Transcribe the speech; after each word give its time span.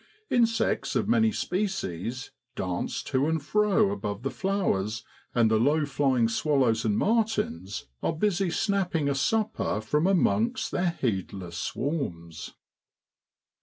Insects 0.31 0.95
of 0.95 1.07
many 1.07 1.31
species 1.31 2.31
dance 2.55 3.03
to 3.03 3.27
and 3.27 3.39
fro 3.39 3.91
above 3.91 4.23
the 4.23 4.31
flowers, 4.31 5.05
and 5.35 5.51
the 5.51 5.59
low 5.59 5.85
flying 5.85 6.27
swallows 6.27 6.83
and 6.83 6.97
martins 6.97 7.85
are 8.01 8.11
busy 8.11 8.49
snapping 8.49 9.07
a 9.07 9.13
supper 9.13 9.79
from 9.79 10.07
amongst 10.07 10.71
their 10.71 10.97
heedless 10.99 11.59
swarms. 11.59 12.55